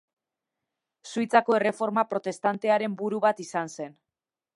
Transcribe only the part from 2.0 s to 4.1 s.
Protestantearen buru bat izan zen.